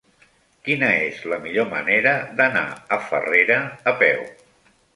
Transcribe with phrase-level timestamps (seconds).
[0.67, 2.65] Quina és la millor manera d'anar
[2.97, 3.61] a Farrera
[3.93, 4.29] a peu?